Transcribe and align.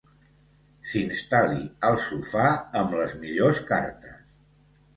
S'instal·li 0.93 1.61
al 1.91 1.99
sofà 2.07 2.47
amb 2.81 2.99
les 3.03 3.15
millors 3.23 3.65
cartes. 3.71 4.21